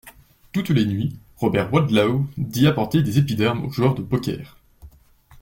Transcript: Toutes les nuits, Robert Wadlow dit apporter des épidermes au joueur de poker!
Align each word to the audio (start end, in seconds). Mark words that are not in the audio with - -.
Toutes 0.51 0.69
les 0.69 0.87
nuits, 0.87 1.19
Robert 1.37 1.71
Wadlow 1.71 2.25
dit 2.35 2.65
apporter 2.65 3.03
des 3.03 3.19
épidermes 3.19 3.63
au 3.63 3.69
joueur 3.69 3.93
de 3.93 4.01
poker! 4.01 4.57